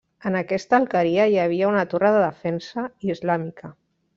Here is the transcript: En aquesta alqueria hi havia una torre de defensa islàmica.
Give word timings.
En 0.27 0.35
aquesta 0.37 0.77
alqueria 0.77 1.27
hi 1.33 1.37
havia 1.43 1.69
una 1.73 1.85
torre 1.93 2.11
de 2.17 2.25
defensa 2.25 2.89
islàmica. 3.13 3.75